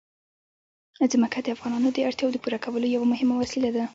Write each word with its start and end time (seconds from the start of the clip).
ځمکه 1.13 1.37
د 1.41 1.47
افغانانو 1.55 1.89
د 1.93 1.97
اړتیاوو 2.07 2.33
د 2.33 2.37
پوره 2.43 2.59
کولو 2.65 2.87
یوه 2.95 3.07
مهمه 3.13 3.35
وسیله 3.41 3.69
ده. 3.75 3.83